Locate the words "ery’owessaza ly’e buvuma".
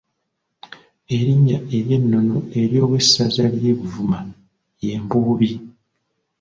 2.61-4.19